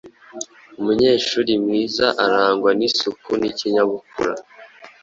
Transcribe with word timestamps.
Umunyeshuri 0.79 1.51
mwiza 1.63 2.05
arangwa 2.25 2.69
n’isuku 2.79 3.31
n’ikinyabupfura. 3.39 4.33